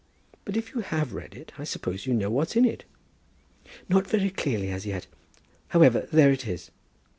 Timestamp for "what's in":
2.31-2.65